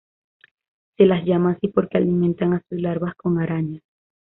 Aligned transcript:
Se 0.97 1.05
las 1.05 1.23
llama 1.25 1.51
así 1.51 1.67
porque 1.67 1.99
alimentan 1.99 2.53
a 2.53 2.63
sus 2.67 2.81
larvas 2.81 3.13
con 3.13 3.37
arañas. 3.37 3.83